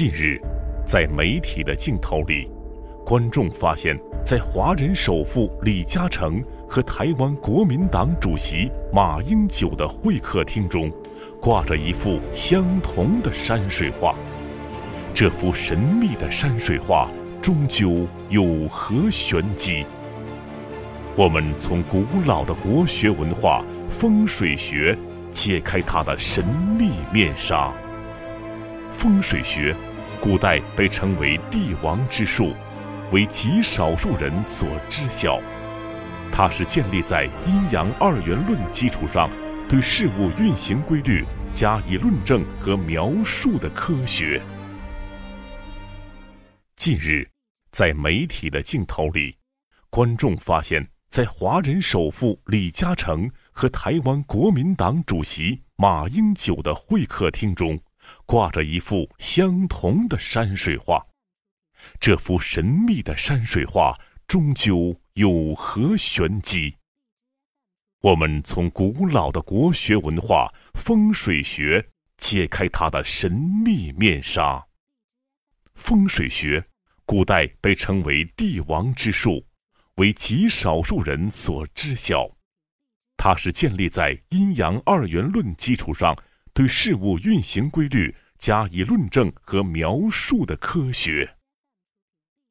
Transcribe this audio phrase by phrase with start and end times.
[0.00, 0.40] 近日，
[0.82, 2.48] 在媒体的镜头里，
[3.04, 3.94] 观众发现，
[4.24, 10.90] 在华人首富李嘉诚和台湾国民党主席马英九的会客厅中，
[11.38, 14.14] 挂着一幅相同的山水画。
[15.12, 17.10] 这幅神秘的山水画
[17.42, 19.84] 终究有何玄机？
[21.14, 24.96] 我们从古老的国学文化风水学
[25.30, 26.42] 揭开它的神
[26.78, 27.70] 秘面纱。
[28.92, 29.74] 风水学，
[30.20, 32.54] 古代被称为帝王之术，
[33.10, 35.40] 为极少数人所知晓。
[36.30, 39.30] 它是建立在阴阳二元论基础上，
[39.66, 44.40] 对事物运行规律加以论证和描述的科学。
[46.76, 47.26] 近日，
[47.72, 49.34] 在媒体的镜头里，
[49.88, 57.80] 观众发现，在华人首富李嘉诚和台湾国民党主席马英九的会客厅中，
[58.26, 61.06] 挂着一幅相同的山水画。
[61.98, 66.76] 这幅神秘的山水画终究有何玄机？
[68.02, 74.66] 我们从古老的国学文化风水学揭开它的神秘面纱。
[75.74, 76.66] 风水学。
[77.06, 79.44] 古代被称为帝王之术，
[79.96, 82.36] 为极少数人所知晓。
[83.16, 86.16] 它是建立在阴阳二元论基础上，
[86.60, 91.39] 对事物运行规律加以论证和描述的科学。